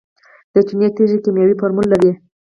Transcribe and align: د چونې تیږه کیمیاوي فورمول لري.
د 0.53 0.55
چونې 0.67 0.87
تیږه 0.95 1.17
کیمیاوي 1.23 1.55
فورمول 1.59 1.87
لري. 1.93 2.11